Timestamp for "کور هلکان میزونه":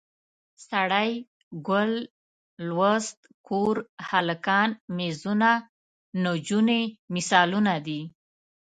3.47-5.51